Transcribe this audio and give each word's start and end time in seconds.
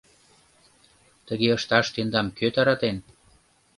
—Тыге 1.27 1.47
ышташ 1.57 1.87
тендам 1.93 2.27
кӧ 2.37 2.47
таратен? 2.53 2.97